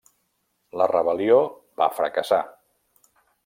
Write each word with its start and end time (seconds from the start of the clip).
La 0.81 0.87
rebel·lió 0.93 1.37
va 1.83 1.91
fracassar. 2.01 2.43